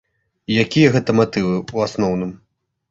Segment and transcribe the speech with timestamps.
[0.53, 2.35] І якія гэта матывы, у асноўным?